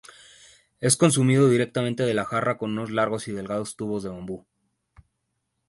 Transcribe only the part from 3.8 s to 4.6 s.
de bambú.